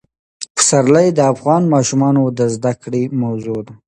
[0.55, 3.73] پسرلی د افغان ماشومانو د زده کړې موضوع ده.